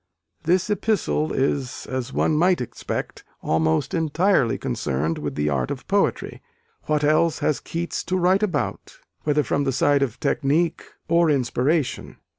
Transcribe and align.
This 0.45 0.67
epistle 0.71 1.31
is, 1.31 1.85
as 1.85 2.11
one 2.11 2.33
might 2.33 2.59
expect, 2.59 3.23
almost 3.43 3.93
entirely 3.93 4.57
concerned 4.57 5.19
with 5.19 5.35
the 5.35 5.47
art 5.47 5.69
of 5.69 5.87
poetry 5.87 6.41
what 6.87 7.03
else 7.03 7.37
has 7.37 7.59
Keats 7.59 8.03
to 8.05 8.17
write 8.17 8.41
about? 8.41 8.97
whether 9.25 9.43
from 9.43 9.63
the 9.63 9.71
side 9.71 10.01
of 10.01 10.19
technique, 10.19 10.85
or 11.07 11.29
inspiration. 11.29 12.17